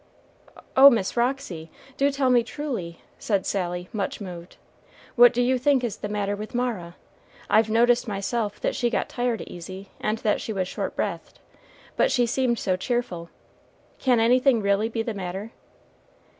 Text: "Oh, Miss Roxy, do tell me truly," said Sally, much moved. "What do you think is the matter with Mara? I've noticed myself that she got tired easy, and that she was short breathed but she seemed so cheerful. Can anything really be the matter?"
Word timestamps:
"Oh, 0.75 0.89
Miss 0.89 1.15
Roxy, 1.15 1.69
do 1.95 2.09
tell 2.11 2.31
me 2.31 2.41
truly," 2.41 3.01
said 3.19 3.45
Sally, 3.45 3.87
much 3.93 4.19
moved. 4.19 4.55
"What 5.15 5.31
do 5.31 5.43
you 5.43 5.59
think 5.59 5.83
is 5.83 5.97
the 5.97 6.09
matter 6.09 6.35
with 6.35 6.55
Mara? 6.55 6.95
I've 7.51 7.69
noticed 7.69 8.07
myself 8.07 8.59
that 8.61 8.75
she 8.75 8.89
got 8.89 9.09
tired 9.09 9.41
easy, 9.45 9.91
and 9.99 10.17
that 10.17 10.41
she 10.41 10.53
was 10.53 10.67
short 10.67 10.95
breathed 10.95 11.37
but 11.97 12.11
she 12.11 12.25
seemed 12.25 12.57
so 12.57 12.75
cheerful. 12.75 13.29
Can 13.99 14.19
anything 14.19 14.59
really 14.59 14.89
be 14.89 15.03
the 15.03 15.13
matter?" 15.13 15.51